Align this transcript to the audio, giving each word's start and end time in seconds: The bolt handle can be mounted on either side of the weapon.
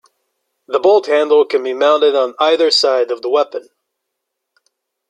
The 0.65 0.79
bolt 0.79 1.05
handle 1.05 1.45
can 1.45 1.61
be 1.61 1.75
mounted 1.75 2.15
on 2.15 2.33
either 2.39 2.71
side 2.71 3.11
of 3.11 3.21
the 3.21 3.29
weapon. 3.29 3.69